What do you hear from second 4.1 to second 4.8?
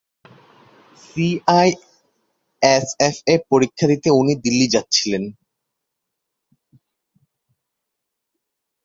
উনি দিল্লি